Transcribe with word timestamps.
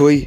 Oi, 0.00 0.26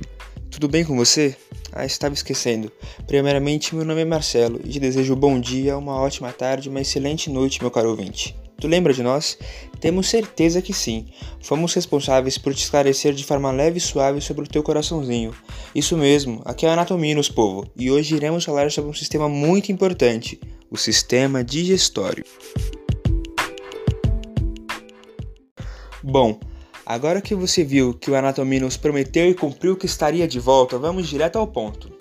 tudo 0.51 0.67
bem 0.67 0.85
com 0.85 0.95
você? 0.95 1.35
Ah, 1.71 1.87
estava 1.87 2.13
esquecendo. 2.13 2.71
Primeiramente, 3.07 3.73
meu 3.73 3.83
nome 3.83 4.01
é 4.01 4.05
Marcelo 4.05 4.61
e 4.63 4.69
te 4.69 4.79
desejo 4.79 5.15
um 5.15 5.17
bom 5.17 5.39
dia, 5.39 5.75
uma 5.75 5.99
ótima 5.99 6.31
tarde, 6.31 6.69
uma 6.69 6.81
excelente 6.81 7.31
noite, 7.31 7.59
meu 7.61 7.71
caro 7.71 7.89
ouvinte. 7.89 8.37
Tu 8.61 8.67
lembra 8.67 8.93
de 8.93 9.01
nós? 9.01 9.39
Temos 9.79 10.07
certeza 10.07 10.61
que 10.61 10.71
sim. 10.71 11.07
Fomos 11.41 11.73
responsáveis 11.73 12.37
por 12.37 12.53
te 12.53 12.61
esclarecer 12.61 13.11
de 13.15 13.23
forma 13.23 13.51
leve 13.51 13.79
e 13.79 13.81
suave 13.81 14.21
sobre 14.21 14.45
o 14.45 14.47
teu 14.47 14.61
coraçãozinho. 14.61 15.33
Isso 15.73 15.97
mesmo, 15.97 16.43
aqui 16.45 16.67
é 16.67 16.69
a 16.69 16.73
Anatomia 16.73 17.15
nos 17.15 17.27
Povo, 17.27 17.67
e 17.75 17.89
hoje 17.89 18.15
iremos 18.15 18.45
falar 18.45 18.71
sobre 18.71 18.91
um 18.91 18.93
sistema 18.93 19.27
muito 19.27 19.71
importante, 19.71 20.39
o 20.69 20.77
sistema 20.77 21.43
digestório. 21.43 22.23
Bom, 26.03 26.39
agora 26.85 27.21
que 27.21 27.33
você 27.33 27.63
viu 27.63 27.93
que 27.93 28.11
o 28.11 28.15
Anatomia 28.15 28.59
nos 28.59 28.77
prometeu 28.77 29.29
e 29.29 29.33
cumpriu 29.33 29.75
que 29.75 29.85
estaria 29.85 30.27
de 30.27 30.39
volta, 30.39 30.77
vamos 30.77 31.07
direto 31.07 31.37
ao 31.37 31.47
ponto. 31.47 31.91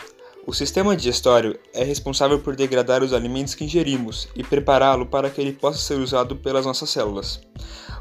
O 0.46 0.52
sistema 0.52 0.94
digestório 0.94 1.58
é 1.72 1.82
responsável 1.82 2.38
por 2.38 2.54
degradar 2.54 3.02
os 3.02 3.14
alimentos 3.14 3.54
que 3.54 3.64
ingerimos 3.64 4.28
e 4.36 4.44
prepará-lo 4.44 5.06
para 5.06 5.30
que 5.30 5.40
ele 5.40 5.54
possa 5.54 5.78
ser 5.78 5.98
usado 5.98 6.36
pelas 6.36 6.66
nossas 6.66 6.90
células. 6.90 7.40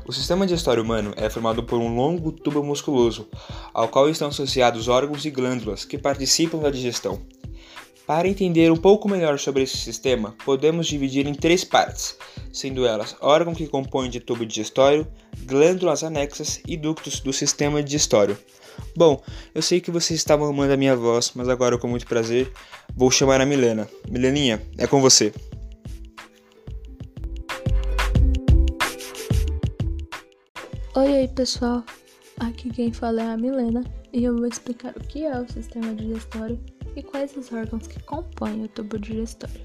O 0.06 0.12
sistema 0.12 0.46
digestório 0.46 0.84
humano 0.84 1.14
é 1.16 1.30
formado 1.30 1.64
por 1.64 1.80
um 1.80 1.96
longo 1.96 2.34
tubo 2.34 2.62
musculoso, 2.62 3.30
ao 3.74 3.88
qual 3.88 4.10
estão 4.10 4.28
associados 4.28 4.90
órgãos 4.90 5.24
e 5.24 5.32
glândulas 5.32 5.86
que 5.86 5.98
participam 5.98 6.60
da 6.60 6.70
digestão. 6.70 7.22
Para 8.06 8.28
entender 8.28 8.70
um 8.70 8.76
pouco 8.76 9.08
melhor 9.08 9.40
sobre 9.40 9.64
esse 9.64 9.78
sistema, 9.78 10.36
podemos 10.44 10.88
dividir 10.88 11.26
em 11.26 11.34
três 11.34 11.64
partes, 11.64 12.18
sendo 12.52 12.86
elas 12.86 13.16
órgão 13.22 13.56
que 13.56 13.66
compõe 13.66 14.10
de 14.10 14.20
tubo 14.20 14.46
digestório, 14.46 15.08
glândulas 15.46 16.04
anexas 16.04 16.60
e 16.68 16.76
ductos 16.76 17.22
do 17.22 17.32
sistema 17.32 17.82
digestório. 17.82 18.38
Bom, 18.94 19.24
eu 19.56 19.62
sei 19.62 19.80
que 19.80 19.90
vocês 19.90 20.20
estavam 20.20 20.50
amando 20.50 20.74
a 20.74 20.78
minha 20.78 20.98
voz, 20.98 21.32
mas 21.34 21.48
agora 21.48 21.78
com 21.78 21.88
muito 21.88 22.06
prazer 22.06 22.52
vou 22.94 23.10
chamar 23.10 23.40
a 23.40 23.46
Milena. 23.46 23.88
Mileninha, 24.10 24.62
é 24.78 24.86
com 24.86 25.00
você. 25.00 25.34
Oi, 30.94 31.10
oi 31.10 31.28
pessoal, 31.30 31.86
aqui 32.38 32.70
quem 32.70 32.92
fala 32.92 33.22
é 33.22 33.28
a 33.28 33.38
Milena 33.38 33.82
e 34.12 34.26
eu 34.26 34.36
vou 34.36 34.46
explicar 34.46 34.94
o 34.98 35.00
que 35.00 35.24
é 35.24 35.40
o 35.40 35.50
sistema 35.50 35.96
digestório 35.96 36.60
e 36.96 37.04
quais 37.04 37.36
os 37.36 37.52
órgãos 37.52 37.88
que 37.88 38.02
compõem 38.04 38.64
o 38.64 38.68
tubo 38.68 38.98
digestório. 39.00 39.62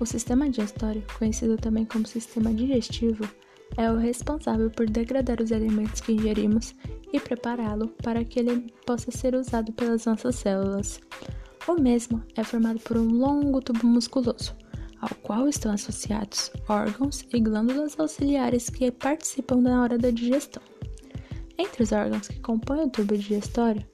O 0.00 0.06
sistema 0.06 0.48
digestório, 0.50 1.04
conhecido 1.18 1.56
também 1.56 1.84
como 1.84 2.06
sistema 2.06 2.52
digestivo, 2.52 3.28
é 3.76 3.90
o 3.90 3.96
responsável 3.96 4.70
por 4.70 4.88
degradar 4.88 5.40
os 5.40 5.52
alimentos 5.52 6.00
que 6.00 6.12
ingerimos 6.12 6.74
e 7.12 7.20
prepará-lo 7.20 7.88
para 8.02 8.24
que 8.24 8.40
ele 8.40 8.72
possa 8.86 9.10
ser 9.10 9.34
usado 9.34 9.72
pelas 9.72 10.04
nossas 10.04 10.36
células. 10.36 11.00
O 11.66 11.80
mesmo 11.80 12.22
é 12.36 12.44
formado 12.44 12.78
por 12.80 12.96
um 12.96 13.08
longo 13.08 13.60
tubo 13.60 13.86
musculoso, 13.86 14.54
ao 15.00 15.10
qual 15.22 15.48
estão 15.48 15.72
associados 15.72 16.50
órgãos 16.68 17.24
e 17.32 17.40
glândulas 17.40 17.98
auxiliares 17.98 18.68
que 18.68 18.90
participam 18.90 19.60
na 19.60 19.82
hora 19.82 19.96
da 19.96 20.10
digestão. 20.10 20.62
Entre 21.56 21.82
os 21.82 21.92
órgãos 21.92 22.28
que 22.28 22.40
compõem 22.40 22.82
o 22.82 22.90
tubo 22.90 23.16
digestório, 23.16 23.84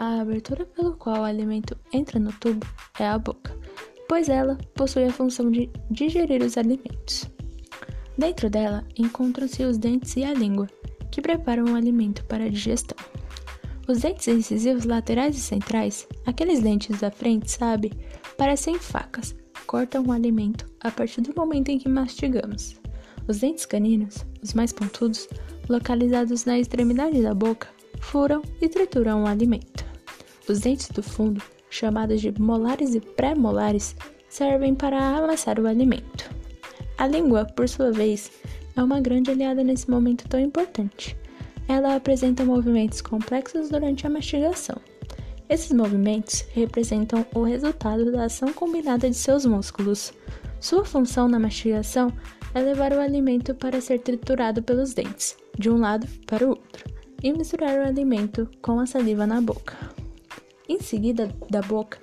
a 0.00 0.22
abertura 0.22 0.64
pelo 0.64 0.94
qual 0.94 1.20
o 1.20 1.24
alimento 1.24 1.76
entra 1.92 2.18
no 2.18 2.32
tubo 2.32 2.66
é 2.98 3.06
a 3.06 3.18
boca, 3.18 3.54
pois 4.08 4.30
ela 4.30 4.56
possui 4.74 5.04
a 5.04 5.12
função 5.12 5.50
de 5.50 5.68
digerir 5.90 6.42
os 6.42 6.56
alimentos. 6.56 7.28
Dentro 8.16 8.48
dela 8.48 8.82
encontram-se 8.96 9.62
os 9.62 9.76
dentes 9.76 10.16
e 10.16 10.24
a 10.24 10.32
língua, 10.32 10.68
que 11.10 11.20
preparam 11.20 11.66
o 11.66 11.76
alimento 11.76 12.24
para 12.24 12.44
a 12.44 12.48
digestão. 12.48 12.96
Os 13.86 13.98
dentes 13.98 14.26
incisivos 14.26 14.86
laterais 14.86 15.36
e 15.36 15.40
centrais, 15.40 16.08
aqueles 16.24 16.62
dentes 16.62 16.98
da 16.98 17.10
frente, 17.10 17.50
sabe, 17.50 17.92
parecem 18.38 18.78
facas, 18.78 19.36
cortam 19.66 20.06
o 20.06 20.12
alimento 20.12 20.64
a 20.80 20.90
partir 20.90 21.20
do 21.20 21.34
momento 21.36 21.68
em 21.68 21.78
que 21.78 21.90
mastigamos. 21.90 22.80
Os 23.28 23.40
dentes 23.40 23.66
caninos, 23.66 24.24
os 24.42 24.54
mais 24.54 24.72
pontudos, 24.72 25.28
localizados 25.68 26.46
na 26.46 26.58
extremidade 26.58 27.20
da 27.20 27.34
boca, 27.34 27.68
furam 28.00 28.40
e 28.62 28.68
trituram 28.68 29.24
o 29.24 29.26
alimento. 29.26 29.89
Os 30.50 30.58
dentes 30.58 30.88
do 30.88 31.00
fundo, 31.00 31.40
chamados 31.70 32.20
de 32.20 32.34
molares 32.42 32.96
e 32.96 33.00
pré-molares, 33.00 33.94
servem 34.28 34.74
para 34.74 34.98
amassar 34.98 35.60
o 35.60 35.66
alimento. 35.68 36.28
A 36.98 37.06
língua, 37.06 37.44
por 37.44 37.68
sua 37.68 37.92
vez, 37.92 38.32
é 38.74 38.82
uma 38.82 39.00
grande 39.00 39.30
aliada 39.30 39.62
nesse 39.62 39.88
momento 39.88 40.28
tão 40.28 40.40
importante. 40.40 41.16
Ela 41.68 41.94
apresenta 41.94 42.44
movimentos 42.44 43.00
complexos 43.00 43.68
durante 43.68 44.08
a 44.08 44.10
mastigação. 44.10 44.76
Esses 45.48 45.70
movimentos 45.70 46.44
representam 46.52 47.24
o 47.32 47.44
resultado 47.44 48.10
da 48.10 48.24
ação 48.24 48.52
combinada 48.52 49.08
de 49.08 49.14
seus 49.14 49.46
músculos. 49.46 50.12
Sua 50.58 50.84
função 50.84 51.28
na 51.28 51.38
mastigação 51.38 52.12
é 52.56 52.60
levar 52.60 52.92
o 52.92 52.98
alimento 52.98 53.54
para 53.54 53.80
ser 53.80 54.00
triturado 54.00 54.64
pelos 54.64 54.94
dentes, 54.94 55.36
de 55.56 55.70
um 55.70 55.78
lado 55.78 56.08
para 56.26 56.44
o 56.44 56.48
outro, 56.48 56.92
e 57.22 57.32
misturar 57.32 57.78
o 57.78 57.86
alimento 57.86 58.50
com 58.60 58.80
a 58.80 58.86
saliva 58.86 59.28
na 59.28 59.40
boca. 59.40 59.99
Em 60.70 60.78
seguida 60.78 61.28
da 61.50 61.60
boca, 61.62 61.98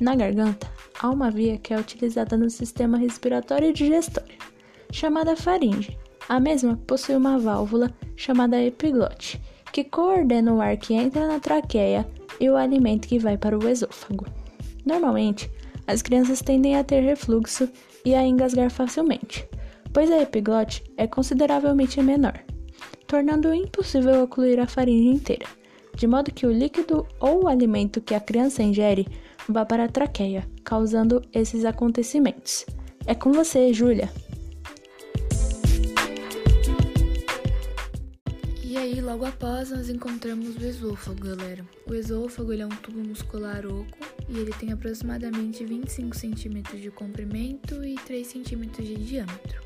na 0.00 0.14
garganta, 0.14 0.70
há 1.00 1.10
uma 1.10 1.28
via 1.28 1.58
que 1.58 1.74
é 1.74 1.76
utilizada 1.76 2.36
no 2.36 2.48
sistema 2.48 2.96
respiratório 2.96 3.70
e 3.70 3.72
digestório, 3.72 4.38
chamada 4.92 5.34
faringe, 5.34 5.98
a 6.28 6.38
mesma 6.38 6.76
possui 6.86 7.16
uma 7.16 7.36
válvula 7.36 7.92
chamada 8.14 8.62
epiglote, 8.62 9.42
que 9.72 9.82
coordena 9.82 10.54
o 10.54 10.60
ar 10.60 10.76
que 10.76 10.94
entra 10.94 11.26
na 11.26 11.40
traqueia 11.40 12.08
e 12.38 12.48
o 12.48 12.54
alimento 12.54 13.08
que 13.08 13.18
vai 13.18 13.36
para 13.36 13.58
o 13.58 13.68
esôfago. 13.68 14.24
Normalmente, 14.86 15.50
as 15.88 16.00
crianças 16.00 16.40
tendem 16.40 16.76
a 16.76 16.84
ter 16.84 17.00
refluxo 17.00 17.68
e 18.04 18.14
a 18.14 18.24
engasgar 18.24 18.70
facilmente, 18.70 19.48
pois 19.92 20.12
a 20.12 20.22
epiglote 20.22 20.84
é 20.96 21.08
consideravelmente 21.08 22.00
menor, 22.00 22.38
tornando 23.08 23.52
impossível 23.52 24.22
ocluir 24.22 24.60
a 24.60 24.68
faringe 24.68 25.08
inteira, 25.08 25.61
de 25.96 26.06
modo 26.06 26.32
que 26.32 26.46
o 26.46 26.52
líquido 26.52 27.06
ou 27.20 27.44
o 27.44 27.48
alimento 27.48 28.00
que 28.00 28.14
a 28.14 28.20
criança 28.20 28.62
ingere 28.62 29.06
vá 29.48 29.64
para 29.64 29.84
a 29.84 29.88
traqueia, 29.88 30.48
causando 30.64 31.22
esses 31.32 31.64
acontecimentos. 31.64 32.64
É 33.06 33.14
com 33.14 33.32
você, 33.32 33.72
Júlia. 33.72 34.10
E 38.64 38.76
aí, 38.76 39.00
logo 39.02 39.26
após, 39.26 39.70
nós 39.70 39.90
encontramos 39.90 40.56
o 40.56 40.64
esôfago, 40.64 41.20
galera. 41.20 41.64
O 41.86 41.94
esôfago 41.94 42.52
é 42.52 42.64
um 42.64 42.70
tubo 42.70 43.06
muscular 43.06 43.66
oco 43.66 43.98
e 44.28 44.38
ele 44.38 44.52
tem 44.52 44.72
aproximadamente 44.72 45.64
25 45.64 46.16
centímetros 46.16 46.80
de 46.80 46.90
comprimento 46.90 47.84
e 47.84 47.96
3 47.96 48.26
centímetros 48.26 48.86
de 48.86 48.94
diâmetro. 48.94 49.61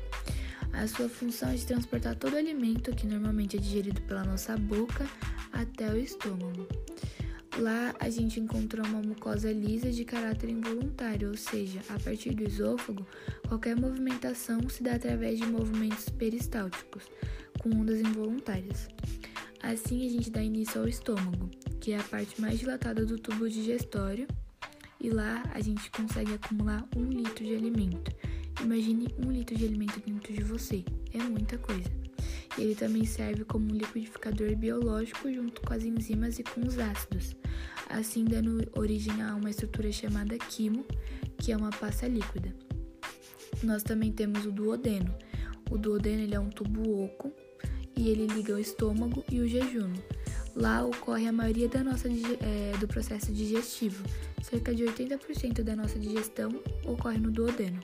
A 0.77 0.85
sua 0.85 1.09
função 1.09 1.49
é 1.49 1.55
de 1.55 1.65
transportar 1.65 2.15
todo 2.15 2.33
o 2.33 2.37
alimento, 2.37 2.95
que 2.95 3.07
normalmente 3.07 3.57
é 3.57 3.59
digerido 3.59 3.99
pela 4.03 4.23
nossa 4.23 4.55
boca, 4.55 5.09
até 5.51 5.91
o 5.91 5.97
estômago. 5.97 6.67
Lá 7.57 7.95
a 7.99 8.07
gente 8.11 8.39
encontrou 8.39 8.85
uma 8.85 9.01
mucosa 9.01 9.51
lisa 9.51 9.91
de 9.91 10.05
caráter 10.05 10.51
involuntário, 10.51 11.29
ou 11.29 11.35
seja, 11.35 11.79
a 11.89 11.99
partir 11.99 12.35
do 12.35 12.43
esôfago, 12.43 13.03
qualquer 13.47 13.75
movimentação 13.75 14.69
se 14.69 14.83
dá 14.83 14.93
através 14.93 15.39
de 15.39 15.47
movimentos 15.47 16.09
peristálticos 16.09 17.05
com 17.59 17.69
ondas 17.71 17.99
involuntárias. 17.99 18.87
Assim, 19.63 20.05
a 20.05 20.09
gente 20.11 20.29
dá 20.29 20.43
início 20.43 20.79
ao 20.79 20.87
estômago, 20.87 21.49
que 21.81 21.93
é 21.93 21.97
a 21.97 22.03
parte 22.03 22.39
mais 22.39 22.59
dilatada 22.59 23.03
do 23.03 23.17
tubo 23.17 23.49
digestório, 23.49 24.27
e 25.01 25.09
lá 25.09 25.41
a 25.55 25.59
gente 25.59 25.89
consegue 25.89 26.35
acumular 26.35 26.87
um 26.95 27.05
litro 27.05 27.43
de 27.43 27.55
alimento. 27.55 28.11
Imagine 28.61 29.07
um 29.23 29.31
litro 29.31 29.55
de 29.55 29.65
alimento 29.65 29.99
dentro 30.05 30.33
de 30.33 30.43
você, 30.43 30.83
é 31.13 31.19
muita 31.19 31.57
coisa. 31.57 31.89
Ele 32.57 32.73
também 32.73 33.05
serve 33.05 33.45
como 33.45 33.71
um 33.71 33.75
liquidificador 33.75 34.55
biológico 34.55 35.31
junto 35.31 35.61
com 35.61 35.73
as 35.73 35.83
enzimas 35.83 36.39
e 36.39 36.43
com 36.43 36.61
os 36.61 36.79
ácidos, 36.79 37.35
assim 37.87 38.25
dando 38.25 38.67
origem 38.75 39.21
a 39.21 39.35
uma 39.35 39.51
estrutura 39.51 39.91
chamada 39.91 40.35
quimo, 40.37 40.83
que 41.37 41.51
é 41.51 41.57
uma 41.57 41.69
pasta 41.69 42.07
líquida. 42.07 42.53
Nós 43.63 43.83
também 43.83 44.11
temos 44.11 44.45
o 44.45 44.51
duodeno. 44.51 45.13
O 45.69 45.77
duodeno 45.77 46.23
ele 46.23 46.33
é 46.33 46.39
um 46.39 46.49
tubo 46.49 47.03
oco 47.03 47.31
e 47.95 48.09
ele 48.09 48.25
liga 48.27 48.53
o 48.53 48.59
estômago 48.59 49.23
e 49.31 49.39
o 49.39 49.47
jejum. 49.47 49.93
Lá 50.55 50.83
ocorre 50.83 51.27
a 51.27 51.31
maioria 51.31 51.69
da 51.69 51.83
nossa, 51.83 52.07
é, 52.07 52.75
do 52.79 52.87
processo 52.87 53.31
digestivo. 53.31 54.03
Cerca 54.41 54.73
de 54.73 54.83
80% 54.83 55.61
da 55.61 55.75
nossa 55.75 55.99
digestão 55.99 56.59
ocorre 56.83 57.19
no 57.19 57.29
duodeno. 57.29 57.79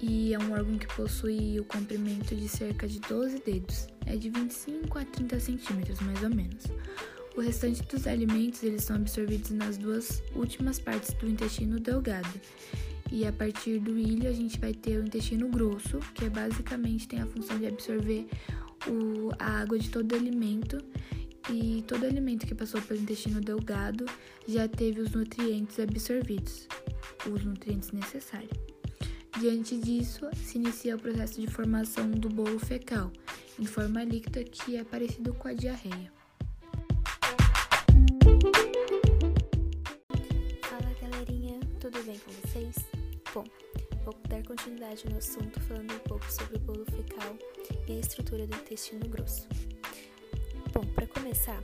E 0.00 0.34
é 0.34 0.38
um 0.38 0.52
órgão 0.52 0.78
que 0.78 0.86
possui 0.94 1.58
o 1.58 1.64
comprimento 1.64 2.34
de 2.34 2.48
cerca 2.48 2.86
de 2.86 3.00
12 3.00 3.42
dedos. 3.44 3.86
É 4.04 4.16
de 4.16 4.30
25 4.30 4.98
a 4.98 5.04
30 5.04 5.40
centímetros, 5.40 6.00
mais 6.00 6.22
ou 6.22 6.30
menos. 6.30 6.64
O 7.36 7.40
restante 7.40 7.82
dos 7.82 8.06
alimentos 8.06 8.62
eles 8.62 8.84
são 8.84 8.96
absorvidos 8.96 9.50
nas 9.50 9.76
duas 9.76 10.22
últimas 10.34 10.78
partes 10.78 11.12
do 11.14 11.28
intestino 11.28 11.78
delgado 11.78 12.40
e 13.12 13.26
a 13.26 13.32
partir 13.32 13.78
do 13.78 13.98
ilho 13.98 14.28
a 14.28 14.32
gente 14.32 14.58
vai 14.58 14.72
ter 14.72 14.98
o 14.98 15.04
intestino 15.04 15.48
grosso, 15.48 15.98
que 16.14 16.24
é 16.24 16.30
basicamente 16.30 17.06
tem 17.06 17.20
a 17.20 17.26
função 17.26 17.58
de 17.58 17.66
absorver 17.66 18.26
o, 18.88 19.30
a 19.38 19.60
água 19.60 19.78
de 19.78 19.90
todo 19.90 20.14
alimento 20.14 20.78
e 21.50 21.84
todo 21.86 22.04
alimento 22.04 22.46
que 22.46 22.54
passou 22.54 22.80
pelo 22.82 23.00
intestino 23.00 23.40
delgado 23.40 24.04
já 24.48 24.66
teve 24.66 25.00
os 25.00 25.12
nutrientes 25.12 25.78
absorvidos, 25.78 26.66
os 27.30 27.44
nutrientes 27.44 27.92
necessários. 27.92 28.75
Diante 29.38 29.76
disso, 29.76 30.30
se 30.34 30.56
inicia 30.56 30.96
o 30.96 30.98
processo 30.98 31.38
de 31.38 31.46
formação 31.46 32.10
do 32.10 32.28
bolo 32.30 32.58
fecal, 32.58 33.12
em 33.58 33.66
forma 33.66 34.02
líquida 34.02 34.42
que 34.42 34.76
é 34.76 34.82
parecido 34.82 35.34
com 35.34 35.48
a 35.48 35.52
diarreia. 35.52 36.10
Fala 40.62 40.90
galerinha, 41.02 41.60
tudo 41.78 42.02
bem 42.04 42.18
com 42.18 42.32
vocês? 42.32 42.76
Bom, 43.34 43.44
vou 44.06 44.14
dar 44.26 44.42
continuidade 44.42 45.06
no 45.10 45.18
assunto 45.18 45.60
falando 45.60 45.92
um 45.92 45.98
pouco 45.98 46.32
sobre 46.32 46.56
o 46.56 46.60
bolo 46.60 46.86
fecal 46.86 47.36
e 47.86 47.92
a 47.92 48.00
estrutura 48.00 48.46
do 48.46 48.56
intestino 48.56 49.06
grosso. 49.06 49.46
Bom, 50.72 50.86
para 50.94 51.06
começar, 51.06 51.60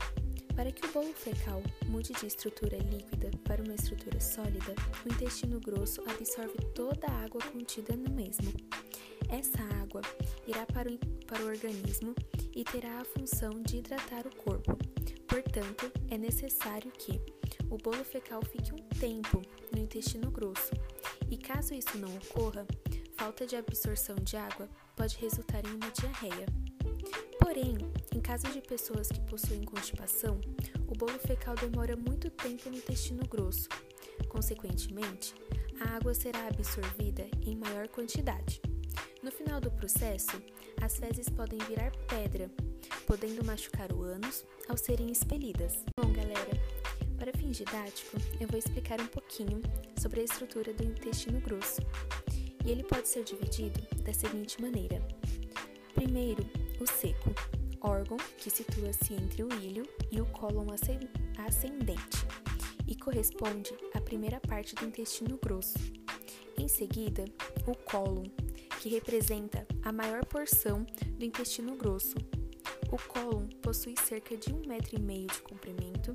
para 0.55 0.71
que 0.71 0.87
o 0.87 0.93
bolo 0.93 1.13
fecal 1.13 1.63
mude 1.87 2.13
de 2.13 2.27
estrutura 2.27 2.77
líquida 2.79 3.31
para 3.45 3.63
uma 3.63 3.75
estrutura 3.75 4.21
sólida, 4.21 4.75
o 5.05 5.13
intestino 5.13 5.59
grosso 5.61 6.03
absorve 6.09 6.57
toda 6.75 7.07
a 7.07 7.25
água 7.25 7.41
contida 7.53 7.97
no 7.97 8.11
mesmo. 8.11 8.53
Essa 9.29 9.63
água 9.81 10.03
irá 10.47 10.67
para 10.67 10.91
o, 10.91 10.99
para 11.27 11.43
o 11.43 11.49
organismo 11.49 12.15
e 12.55 12.65
terá 12.65 13.01
a 13.01 13.05
função 13.05 13.63
de 13.63 13.79
hidratar 13.79 14.27
o 14.27 14.37
corpo. 14.37 14.77
Portanto, 15.27 15.91
é 16.11 16.19
necessário 16.19 16.93
que 16.93 17.21
o 17.71 17.79
bolo 17.79 18.05
fecal 18.05 18.43
fique 18.45 18.75
um 18.75 18.89
tempo 19.01 19.41
no 19.73 19.79
intestino 19.79 20.31
grosso. 20.31 20.73
E 21.31 21.39
caso 21.39 21.73
isso 21.73 21.97
não 21.97 22.15
ocorra, 22.17 22.67
falta 23.17 23.47
de 23.47 23.57
absorção 23.57 24.17
de 24.17 24.37
água 24.37 24.69
pode 24.95 25.17
resultar 25.17 25.65
em 25.65 25.75
uma 25.75 25.91
diarreia. 25.91 26.47
Porém, 27.41 27.79
em 28.15 28.21
caso 28.21 28.47
de 28.53 28.61
pessoas 28.61 29.09
que 29.09 29.21
possuem 29.23 29.65
constipação, 29.65 30.41
o 30.87 30.95
bolo 30.95 31.19
fecal 31.19 31.55
demora 31.55 31.97
muito 31.97 32.31
tempo 32.31 32.69
no 32.69 32.77
intestino 32.77 33.27
grosso. 33.27 33.69
Consequentemente, 34.29 35.35
a 35.81 35.97
água 35.97 36.15
será 36.15 36.47
absorvida 36.47 37.27
em 37.47 37.57
maior 37.57 37.89
quantidade. 37.89 38.61
No 39.23 39.31
final 39.31 39.61
do 39.61 39.71
processo, 39.71 40.43
as 40.81 40.99
fezes 40.99 41.29
podem 41.29 41.59
virar 41.61 41.93
pedra, 42.09 42.51
podendo 43.07 43.45
machucar 43.45 43.93
o 43.93 44.03
ânus 44.03 44.45
ao 44.69 44.77
serem 44.77 45.11
expelidas. 45.11 45.85
Bom, 45.99 46.13
galera, 46.13 46.51
para 47.19 47.33
fim 47.39 47.51
didático, 47.51 48.17
eu 48.41 48.49
vou 48.49 48.59
explicar 48.59 49.01
um 49.01 49.07
pouquinho 49.07 49.63
sobre 49.99 50.21
a 50.21 50.25
estrutura 50.25 50.75
do 50.75 50.85
intestino 50.85 51.41
grosso. 51.41 51.81
E 52.65 52.71
ele 52.71 52.83
pode 52.83 53.09
ser 53.09 53.25
dividido 53.25 53.81
da 54.03 54.13
seguinte 54.13 54.61
maneira: 54.61 55.01
primeiro, 55.95 56.45
o 56.81 56.87
seco, 56.87 57.33
órgão 57.83 58.17
que 58.39 58.51
situa-se 58.51 59.15
entre 59.15 59.43
o 59.43 59.53
ilho 59.61 59.87
e 60.11 60.21
o 60.21 60.27
cólon 60.27 60.67
ascendente 61.39 62.27
e 62.87 62.95
corresponde 62.97 63.71
à 63.95 64.01
primeira 64.01 64.41
parte 64.41 64.75
do 64.75 64.85
intestino 64.85 65.39
grosso. 65.43 65.79
Em 66.59 66.69
seguida, 66.69 67.25
o 67.67 67.75
cólon, 67.75 68.25
que 68.81 68.89
representa 68.89 69.67
a 69.83 69.93
maior 69.93 70.25
porção 70.27 70.85
do 71.17 71.25
intestino 71.25 71.77
grosso. 71.77 72.17
O 72.91 72.99
cólon 73.09 73.47
possui 73.63 73.95
cerca 73.97 74.37
de 74.37 74.53
um 74.53 74.63
metro 74.67 74.97
e 74.97 75.01
meio 75.01 75.27
de 75.27 75.41
comprimento 75.43 76.13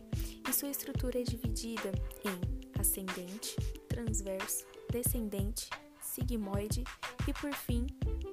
e 0.47 0.53
sua 0.53 0.69
estrutura 0.69 1.19
é 1.19 1.23
dividida 1.23 1.91
em 2.23 2.79
ascendente, 2.79 3.55
transverso, 3.87 4.65
descendente, 4.91 5.69
sigmoide 6.01 6.83
e, 7.27 7.33
por 7.33 7.53
fim, 7.53 7.87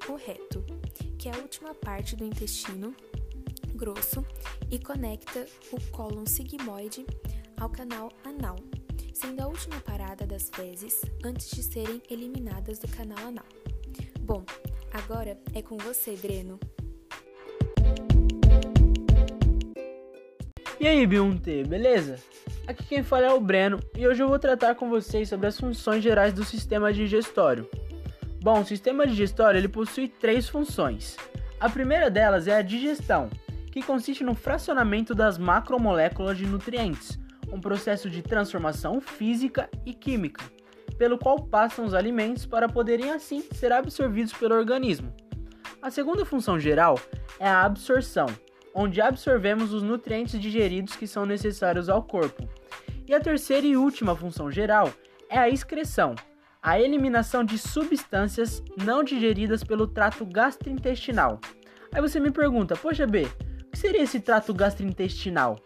o 0.08 0.14
reto 0.14 0.64
que 1.18 1.28
é 1.28 1.34
a 1.34 1.38
última 1.38 1.74
parte 1.74 2.16
do 2.16 2.24
intestino 2.24 2.94
grosso 3.74 4.24
e 4.70 4.78
conecta 4.78 5.46
o 5.72 5.80
cólon 5.90 6.24
sigmoide 6.26 7.04
ao 7.60 7.68
canal 7.68 8.10
anal, 8.24 8.56
sendo 9.12 9.42
a 9.42 9.46
última 9.46 9.80
parada 9.80 10.26
das 10.26 10.50
fezes 10.50 11.02
antes 11.24 11.50
de 11.50 11.62
serem 11.62 12.00
eliminadas 12.08 12.78
do 12.78 12.88
canal 12.88 13.18
anal. 13.26 13.46
Bom, 14.20 14.44
agora 14.92 15.38
é 15.54 15.60
com 15.60 15.76
você, 15.76 16.16
Breno. 16.16 16.58
E 20.80 20.86
aí, 20.86 21.06
Biunte, 21.06 21.64
beleza? 21.64 22.18
Aqui 22.66 22.84
quem 22.84 23.02
fala 23.02 23.26
é 23.26 23.32
o 23.32 23.40
Breno 23.40 23.80
e 23.96 24.06
hoje 24.06 24.22
eu 24.22 24.28
vou 24.28 24.38
tratar 24.38 24.74
com 24.74 24.88
vocês 24.88 25.28
sobre 25.28 25.46
as 25.46 25.58
funções 25.58 26.02
gerais 26.02 26.32
do 26.32 26.44
sistema 26.44 26.92
digestório. 26.92 27.68
Bom, 28.42 28.60
o 28.60 28.66
sistema 28.66 29.06
digestório 29.06 29.58
ele 29.58 29.68
possui 29.68 30.08
três 30.08 30.48
funções. 30.48 31.16
A 31.58 31.70
primeira 31.70 32.10
delas 32.10 32.46
é 32.46 32.56
a 32.56 32.62
digestão, 32.62 33.30
que 33.74 33.82
consiste 33.82 34.22
no 34.22 34.36
fracionamento 34.36 35.16
das 35.16 35.36
macromoléculas 35.36 36.38
de 36.38 36.46
nutrientes, 36.46 37.18
um 37.52 37.60
processo 37.60 38.08
de 38.08 38.22
transformação 38.22 39.00
física 39.00 39.68
e 39.84 39.92
química, 39.92 40.44
pelo 40.96 41.18
qual 41.18 41.40
passam 41.40 41.84
os 41.84 41.92
alimentos 41.92 42.46
para 42.46 42.68
poderem 42.68 43.10
assim 43.10 43.42
ser 43.50 43.72
absorvidos 43.72 44.32
pelo 44.32 44.54
organismo. 44.54 45.12
A 45.82 45.90
segunda 45.90 46.24
função 46.24 46.56
geral 46.56 47.00
é 47.40 47.48
a 47.48 47.64
absorção, 47.64 48.26
onde 48.72 49.00
absorvemos 49.00 49.72
os 49.72 49.82
nutrientes 49.82 50.40
digeridos 50.40 50.94
que 50.94 51.08
são 51.08 51.26
necessários 51.26 51.88
ao 51.88 52.04
corpo. 52.04 52.48
E 53.08 53.12
a 53.12 53.18
terceira 53.18 53.66
e 53.66 53.76
última 53.76 54.14
função 54.14 54.52
geral 54.52 54.94
é 55.28 55.36
a 55.36 55.48
excreção, 55.48 56.14
a 56.62 56.78
eliminação 56.78 57.42
de 57.42 57.58
substâncias 57.58 58.62
não 58.84 59.02
digeridas 59.02 59.64
pelo 59.64 59.88
trato 59.88 60.24
gastrointestinal. 60.24 61.40
Aí 61.92 62.00
você 62.00 62.20
me 62.20 62.30
pergunta, 62.30 62.76
poxa 62.76 63.04
B, 63.04 63.26
seria 63.84 64.02
esse 64.02 64.18
trato 64.18 64.54
gastrointestinal? 64.54 65.58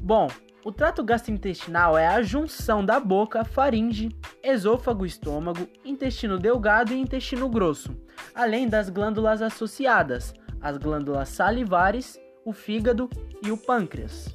Bom, 0.00 0.28
o 0.64 0.72
trato 0.72 1.04
gastrointestinal 1.04 1.98
é 1.98 2.06
a 2.06 2.22
junção 2.22 2.82
da 2.82 2.98
boca, 2.98 3.44
faringe, 3.44 4.08
esôfago, 4.42 5.04
estômago, 5.04 5.68
intestino 5.84 6.38
delgado 6.38 6.94
e 6.94 6.98
intestino 6.98 7.46
grosso, 7.46 7.94
além 8.34 8.66
das 8.66 8.88
glândulas 8.88 9.42
associadas, 9.42 10.32
as 10.58 10.78
glândulas 10.78 11.28
salivares, 11.28 12.18
o 12.46 12.52
fígado 12.54 13.10
e 13.42 13.50
o 13.50 13.58
pâncreas. 13.58 14.34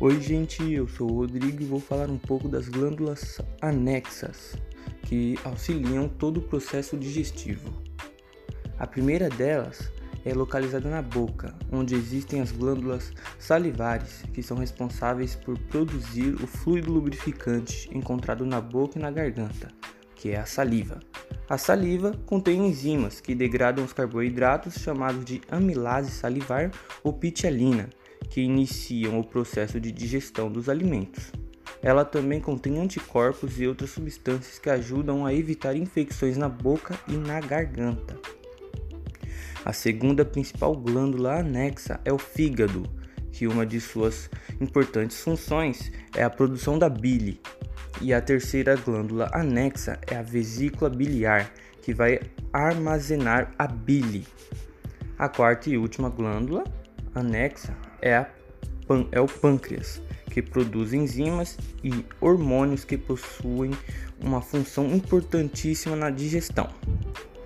Oi, 0.00 0.18
gente, 0.18 0.72
eu 0.72 0.88
sou 0.88 1.10
o 1.10 1.14
Rodrigo 1.16 1.62
e 1.62 1.66
vou 1.66 1.78
falar 1.78 2.08
um 2.08 2.16
pouco 2.16 2.48
das 2.48 2.70
glândulas 2.70 3.38
anexas, 3.60 4.56
que 5.02 5.38
auxiliam 5.44 6.08
todo 6.08 6.38
o 6.38 6.42
processo 6.42 6.96
digestivo. 6.96 7.89
A 8.80 8.86
primeira 8.86 9.28
delas 9.28 9.92
é 10.24 10.32
localizada 10.32 10.88
na 10.88 11.02
boca, 11.02 11.54
onde 11.70 11.94
existem 11.94 12.40
as 12.40 12.50
glândulas 12.50 13.12
salivares, 13.38 14.22
que 14.32 14.42
são 14.42 14.56
responsáveis 14.56 15.36
por 15.36 15.58
produzir 15.58 16.34
o 16.42 16.46
fluido 16.46 16.90
lubrificante 16.90 17.90
encontrado 17.92 18.46
na 18.46 18.58
boca 18.58 18.98
e 18.98 19.02
na 19.02 19.10
garganta, 19.10 19.68
que 20.14 20.30
é 20.30 20.38
a 20.38 20.46
saliva. 20.46 20.98
A 21.46 21.58
saliva 21.58 22.12
contém 22.24 22.66
enzimas 22.66 23.20
que 23.20 23.34
degradam 23.34 23.84
os 23.84 23.92
carboidratos 23.92 24.76
chamados 24.76 25.26
de 25.26 25.42
amilase 25.50 26.10
salivar 26.10 26.70
ou 27.04 27.12
pitialina, 27.12 27.90
que 28.30 28.40
iniciam 28.40 29.20
o 29.20 29.24
processo 29.24 29.78
de 29.78 29.92
digestão 29.92 30.50
dos 30.50 30.70
alimentos. 30.70 31.30
Ela 31.82 32.04
também 32.04 32.40
contém 32.40 32.78
anticorpos 32.78 33.60
e 33.60 33.66
outras 33.66 33.90
substâncias 33.90 34.58
que 34.58 34.70
ajudam 34.70 35.26
a 35.26 35.34
evitar 35.34 35.76
infecções 35.76 36.38
na 36.38 36.48
boca 36.48 36.98
e 37.06 37.12
na 37.12 37.40
garganta. 37.40 38.39
A 39.64 39.74
segunda 39.74 40.24
principal 40.24 40.74
glândula 40.74 41.40
anexa 41.40 42.00
é 42.04 42.12
o 42.12 42.18
fígado, 42.18 42.84
que 43.30 43.46
uma 43.46 43.66
de 43.66 43.78
suas 43.78 44.30
importantes 44.58 45.20
funções 45.20 45.92
é 46.16 46.22
a 46.22 46.30
produção 46.30 46.78
da 46.78 46.88
bile. 46.88 47.40
E 48.00 48.14
a 48.14 48.22
terceira 48.22 48.74
glândula 48.76 49.28
anexa 49.34 50.00
é 50.10 50.16
a 50.16 50.22
vesícula 50.22 50.88
biliar, 50.88 51.52
que 51.82 51.92
vai 51.92 52.20
armazenar 52.52 53.52
a 53.58 53.66
bile. 53.66 54.26
A 55.18 55.28
quarta 55.28 55.68
e 55.68 55.76
última 55.76 56.08
glândula 56.08 56.64
anexa 57.14 57.76
é, 58.00 58.24
é 59.12 59.20
o 59.20 59.26
pâncreas, 59.26 60.00
que 60.30 60.40
produz 60.40 60.94
enzimas 60.94 61.58
e 61.84 62.04
hormônios 62.18 62.84
que 62.84 62.96
possuem 62.96 63.72
uma 64.24 64.40
função 64.40 64.86
importantíssima 64.86 65.94
na 65.94 66.08
digestão. 66.08 66.70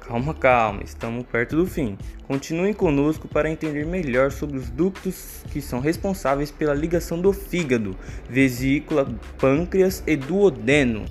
Calma, 0.06 0.34
calma, 0.34 0.82
estamos 0.84 1.24
perto 1.24 1.56
do 1.56 1.66
fim. 1.66 1.96
Continuem 2.26 2.74
conosco 2.74 3.26
para 3.26 3.50
entender 3.50 3.86
melhor 3.86 4.30
sobre 4.30 4.58
os 4.58 4.68
ductos 4.68 5.42
que 5.50 5.62
são 5.62 5.80
responsáveis 5.80 6.50
pela 6.50 6.74
ligação 6.74 7.18
do 7.18 7.32
fígado, 7.32 7.96
vesícula, 8.28 9.06
pâncreas 9.38 10.02
e 10.06 10.14
duodeno. 10.14 11.06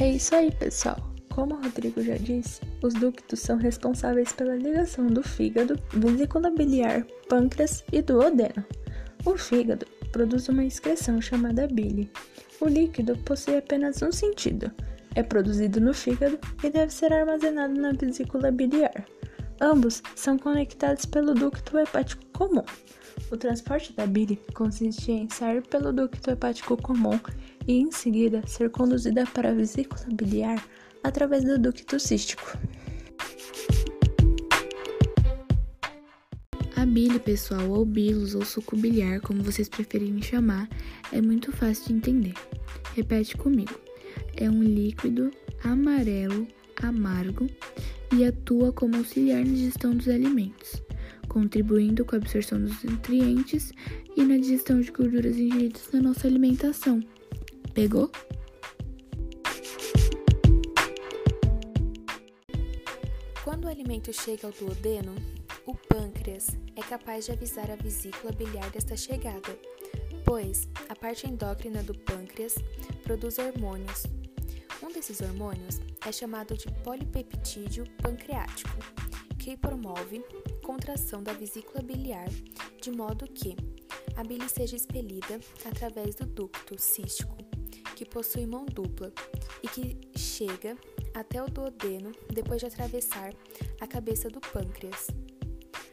É 0.00 0.08
isso 0.08 0.34
aí, 0.34 0.50
pessoal. 0.50 0.96
Como 1.28 1.54
o 1.54 1.62
Rodrigo 1.62 2.02
já 2.02 2.16
disse, 2.16 2.62
os 2.82 2.94
ductos 2.94 3.40
são 3.40 3.58
responsáveis 3.58 4.32
pela 4.32 4.56
ligação 4.56 5.08
do 5.08 5.22
fígado, 5.22 5.78
vesícula 5.92 6.50
biliar, 6.50 7.06
pâncreas 7.28 7.84
e 7.92 8.00
duodeno. 8.00 8.64
O 9.26 9.36
fígado 9.36 9.86
produz 10.10 10.48
uma 10.48 10.64
excreção 10.64 11.20
chamada 11.20 11.66
bile. 11.66 12.10
O 12.60 12.66
líquido 12.66 13.18
possui 13.18 13.56
apenas 13.56 14.00
um 14.00 14.12
sentido, 14.12 14.70
é 15.14 15.22
produzido 15.22 15.80
no 15.80 15.94
fígado 15.94 16.38
e 16.62 16.70
deve 16.70 16.92
ser 16.92 17.12
armazenado 17.12 17.74
na 17.74 17.92
vesícula 17.92 18.50
biliar. 18.50 19.04
Ambos 19.60 20.02
são 20.16 20.36
conectados 20.36 21.04
pelo 21.06 21.34
ducto 21.34 21.78
hepático 21.78 22.24
comum. 22.32 22.64
O 23.30 23.36
transporte 23.36 23.92
da 23.92 24.06
bile 24.06 24.40
consiste 24.54 25.12
em 25.12 25.28
sair 25.28 25.62
pelo 25.62 25.92
ducto 25.92 26.30
hepático 26.30 26.76
comum 26.76 27.18
e, 27.66 27.80
em 27.80 27.90
seguida, 27.90 28.42
ser 28.46 28.70
conduzida 28.70 29.24
para 29.26 29.50
a 29.50 29.54
vesícula 29.54 30.04
biliar 30.12 30.62
através 31.02 31.44
do 31.44 31.58
ducto 31.58 31.98
cístico. 32.00 32.58
A 36.76 36.84
bile, 36.84 37.18
pessoal, 37.18 37.70
ou 37.70 37.84
bilos, 37.84 38.34
ou 38.34 38.44
suco 38.44 38.76
biliar, 38.76 39.20
como 39.20 39.42
vocês 39.42 39.68
preferirem 39.68 40.20
chamar, 40.20 40.68
é 41.12 41.22
muito 41.22 41.52
fácil 41.52 41.86
de 41.86 41.92
entender. 41.94 42.34
Repete 42.94 43.36
comigo. 43.36 43.83
É 44.36 44.48
um 44.48 44.62
líquido 44.62 45.30
amarelo, 45.62 46.46
amargo 46.82 47.48
e 48.12 48.24
atua 48.24 48.72
como 48.72 48.96
auxiliar 48.96 49.44
na 49.44 49.52
digestão 49.52 49.94
dos 49.96 50.08
alimentos, 50.08 50.82
contribuindo 51.28 52.04
com 52.04 52.14
a 52.14 52.18
absorção 52.18 52.60
dos 52.60 52.82
nutrientes 52.84 53.72
e 54.16 54.22
na 54.22 54.36
digestão 54.36 54.80
de 54.80 54.90
gorduras 54.90 55.36
ingeridas 55.36 55.88
na 55.92 56.00
nossa 56.00 56.26
alimentação. 56.26 57.00
Pegou? 57.72 58.10
Quando 63.42 63.64
o 63.64 63.68
alimento 63.68 64.12
chega 64.12 64.46
ao 64.46 64.52
duodeno, 64.52 65.14
o 65.66 65.74
pâncreas 65.74 66.56
é 66.76 66.82
capaz 66.82 67.26
de 67.26 67.32
avisar 67.32 67.70
a 67.70 67.76
vesícula 67.76 68.32
biliar 68.32 68.70
desta 68.70 68.96
chegada, 68.96 69.58
pois 70.24 70.66
a 70.88 70.96
parte 70.96 71.26
endócrina 71.26 71.82
do 71.82 71.94
pâncreas 71.94 72.54
produz 73.02 73.38
hormônios. 73.38 74.04
Um 74.82 74.90
desses 74.90 75.20
hormônios 75.20 75.80
é 76.06 76.10
chamado 76.10 76.56
de 76.56 76.70
polipeptídeo 76.82 77.84
pancreático, 78.02 78.76
que 79.38 79.56
promove 79.56 80.24
contração 80.62 81.22
da 81.22 81.32
vesícula 81.32 81.82
biliar 81.82 82.28
de 82.80 82.90
modo 82.90 83.26
que 83.26 83.54
a 84.16 84.24
bile 84.24 84.48
seja 84.48 84.76
expelida 84.76 85.40
através 85.64 86.14
do 86.14 86.26
ducto 86.26 86.78
cístico, 86.78 87.36
que 87.94 88.04
possui 88.04 88.46
mão 88.46 88.64
dupla 88.64 89.12
e 89.62 89.68
que 89.68 90.18
chega 90.18 90.76
até 91.14 91.42
o 91.42 91.46
duodeno 91.46 92.12
depois 92.32 92.60
de 92.60 92.66
atravessar 92.66 93.32
a 93.80 93.86
cabeça 93.86 94.28
do 94.28 94.40
pâncreas 94.40 95.08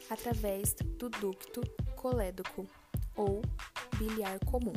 através 0.09 0.73
do 0.97 1.09
ducto 1.09 1.61
colédoco 1.95 2.67
ou 3.15 3.41
biliar 4.01 4.39
comum. 4.45 4.73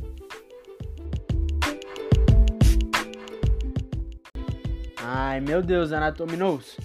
Ai 5.03 5.41
meu 5.41 5.63
Deus, 5.63 5.93
Anatominos! 5.93 6.77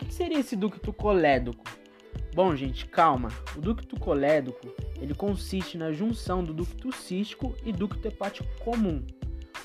O 0.00 0.04
que 0.04 0.14
seria 0.14 0.38
esse 0.38 0.54
ducto 0.54 0.92
colédoco? 0.92 1.64
Bom, 2.34 2.54
gente, 2.54 2.86
calma. 2.86 3.30
O 3.56 3.60
ducto 3.60 3.98
colédoco 3.98 4.68
ele 5.00 5.14
consiste 5.14 5.76
na 5.76 5.90
junção 5.90 6.44
do 6.44 6.54
ducto 6.54 6.92
cístico 6.92 7.52
e 7.64 7.72
ducto 7.72 8.06
hepático 8.06 8.48
comum. 8.60 9.04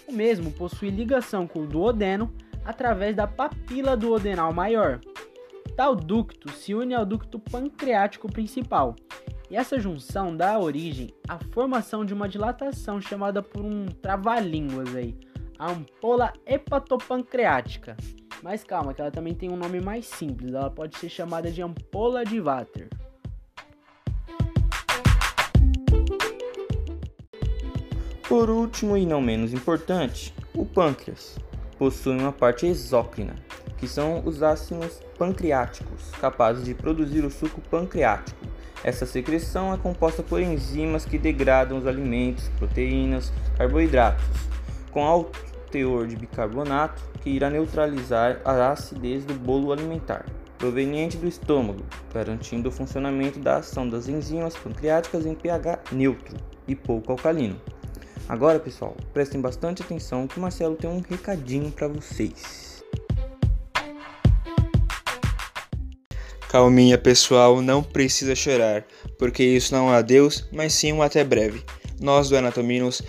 O 0.08 0.12
mesmo 0.12 0.52
possui 0.52 0.90
ligação 0.90 1.46
com 1.46 1.60
o 1.60 1.68
duodeno 1.68 2.34
através 2.66 3.16
da 3.16 3.28
papila 3.28 3.96
duodenal 3.96 4.52
maior, 4.52 5.00
Tal 5.76 5.96
ducto 5.96 6.52
se 6.52 6.76
une 6.76 6.94
ao 6.94 7.04
ducto 7.04 7.40
pancreático 7.40 8.32
principal, 8.32 8.96
e 9.54 9.56
essa 9.56 9.80
junção 9.80 10.36
dá 10.36 10.58
origem 10.58 11.14
à 11.30 11.38
formação 11.38 12.04
de 12.04 12.12
uma 12.12 12.28
dilatação 12.28 13.00
chamada 13.00 13.44
por 13.44 13.64
um 13.64 13.86
trava-línguas 13.86 14.96
aí, 14.96 15.16
a 15.60 15.72
ampola 15.72 16.34
hepatopancreática. 16.44 17.96
Mas 18.42 18.64
calma, 18.64 18.96
que 18.96 19.02
ela 19.02 19.12
também 19.12 19.36
tem 19.36 19.52
um 19.52 19.56
nome 19.56 19.80
mais 19.80 20.08
simples, 20.08 20.56
ela 20.56 20.72
pode 20.72 20.98
ser 20.98 21.08
chamada 21.08 21.52
de 21.52 21.62
ampola 21.62 22.26
de 22.26 22.40
Vater. 22.40 22.90
Por 28.28 28.50
último 28.50 28.98
e 28.98 29.06
não 29.06 29.22
menos 29.22 29.54
importante, 29.54 30.34
o 30.56 30.66
pâncreas 30.66 31.38
possui 31.78 32.18
uma 32.18 32.32
parte 32.32 32.66
exócrina, 32.66 33.36
que 33.78 33.88
são 33.88 34.26
os 34.26 34.42
ácidos 34.42 35.00
pancreáticos, 35.16 36.10
capazes 36.20 36.66
de 36.66 36.74
produzir 36.74 37.24
o 37.24 37.30
suco 37.30 37.62
pancreático. 37.62 38.53
Essa 38.84 39.06
secreção 39.06 39.74
é 39.74 39.78
composta 39.78 40.22
por 40.22 40.42
enzimas 40.42 41.06
que 41.06 41.18
degradam 41.18 41.78
os 41.78 41.88
alimentos, 41.88 42.50
proteínas, 42.60 43.32
carboidratos, 43.58 44.26
com 44.92 45.06
alto 45.06 45.40
teor 45.72 46.06
de 46.06 46.18
bicarbonato 46.18 47.02
que 47.22 47.30
irá 47.30 47.50
neutralizar 47.50 48.42
a 48.44 48.72
acidez 48.72 49.24
do 49.24 49.34
bolo 49.34 49.72
alimentar, 49.72 50.26
proveniente 50.58 51.18
do 51.18 51.28
estômago, 51.28 51.84
garantindo 52.14 52.68
o 52.68 52.72
funcionamento 52.72 53.40
da 53.40 53.58
ação 53.58 53.90
das 53.90 54.10
enzimas 54.10 54.56
pancreáticas 54.56 55.26
em 55.26 55.34
pH 55.34 55.80
neutro 55.92 56.38
e 56.68 56.76
pouco 56.76 57.14
alcalino. 57.14 57.60
Agora, 58.28 58.60
pessoal, 58.60 58.96
prestem 59.14 59.42
bastante 59.42 59.82
atenção 59.82 60.28
que 60.28 60.38
o 60.38 60.42
Marcelo 60.42 60.76
tem 60.76 60.90
um 60.90 61.02
recadinho 61.02 61.72
para 61.72 61.88
vocês. 61.88 62.73
Calminha, 66.54 67.00
pessoal, 67.00 67.64
não 67.64 67.82
precisa 67.82 68.36
chorar, 68.36 68.86
porque 69.18 69.44
isso 69.44 69.74
não 69.74 69.90
é 69.90 69.92
um 69.92 69.96
adeus, 69.96 70.48
mas 70.52 70.72
sim 70.72 70.94
um 70.94 71.02
até 71.02 71.24
breve. 71.24 71.64
Nós 72.00 72.30
do 72.30 72.38
Anatominos 72.38 73.02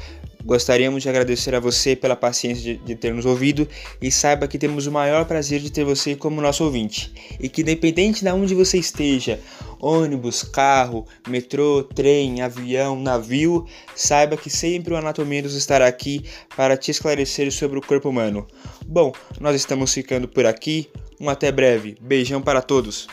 gostaríamos 0.42 1.02
de 1.02 1.10
agradecer 1.10 1.54
a 1.54 1.60
você 1.60 1.94
pela 1.94 2.16
paciência 2.16 2.62
de, 2.64 2.76
de, 2.82 2.94
ter 2.94 3.12
nos 3.12 3.26
ouvido 3.26 3.68
e 4.00 4.10
saiba 4.10 4.48
que 4.48 4.56
temos 4.56 4.86
o 4.86 4.92
maior 4.92 5.26
prazer 5.26 5.60
de 5.60 5.70
ter 5.70 5.84
você 5.84 6.16
como 6.16 6.40
nosso 6.40 6.64
ouvinte. 6.64 7.12
E 7.38 7.46
que 7.50 7.60
independente 7.60 8.24
de 8.24 8.30
onde 8.30 8.54
você 8.54 8.78
esteja, 8.78 9.38
ônibus, 9.78 10.42
carro, 10.42 11.06
metrô, 11.28 11.82
trem, 11.82 12.40
avião, 12.40 12.98
navio, 12.98 13.66
saiba 13.94 14.38
que 14.38 14.48
sempre 14.48 14.94
o 14.94 14.96
Anatominos 14.96 15.54
estará 15.54 15.86
aqui 15.86 16.24
para 16.56 16.78
te 16.78 16.90
esclarecer 16.90 17.52
sobre 17.52 17.78
o 17.78 17.82
corpo 17.82 18.08
humano. 18.08 18.46
Bom, 18.86 19.12
nós 19.38 19.54
estamos 19.54 19.92
ficando 19.92 20.26
por 20.26 20.46
aqui. 20.46 20.88
Um 21.20 21.28
até 21.28 21.52
breve. 21.52 21.94
Beijão 22.00 22.40
para 22.40 22.62
todos. 22.62 23.06